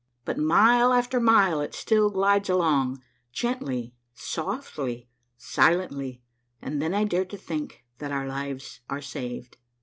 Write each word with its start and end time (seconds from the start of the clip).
But, 0.25 0.39
mile 0.39 0.93
after 0.93 1.19
mile, 1.19 1.61
it 1.61 1.75
still 1.75 2.09
glides 2.09 2.49
along, 2.49 3.03
gently, 3.31 3.93
softly, 4.15 5.11
silently, 5.37 6.23
and 6.59 6.81
then 6.81 6.95
I 6.95 7.03
dare 7.03 7.25
to 7.25 7.37
think 7.37 7.85
that 7.99 8.11
our 8.11 8.25
lives 8.25 8.79
are 8.89 9.01
saved. 9.01 9.57